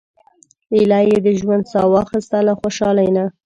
[0.75, 3.25] ایله یې د ژوند سا واخیسته له خوشالۍ نه.